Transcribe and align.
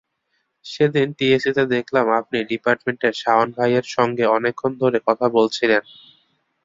সেদিন 0.65 1.07
টিএসসিতে 1.17 1.63
দেখলাম 1.75 2.05
আপনি 2.19 2.37
ডিপার্টমেন্টের 2.51 3.13
শাওন 3.21 3.47
ভাইয়ের 3.57 3.85
সঙ্গে 3.95 4.25
অনেকক্ষণ 4.37 4.71
ধরে 4.81 4.99
কথা 5.07 5.25
বলছিলেন। 5.37 5.81